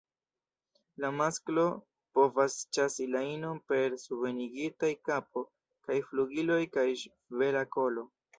La 1.03 1.09
masklo 1.17 1.65
povas 2.19 2.55
ĉasi 2.77 3.07
la 3.17 3.21
inon 3.33 3.59
per 3.73 3.99
subenigitaj 4.05 4.91
kapo 5.11 5.45
kaj 5.91 6.01
flugiloj 6.09 6.59
kaj 6.79 6.89
ŝvela 7.05 7.65
kolo. 7.79 8.09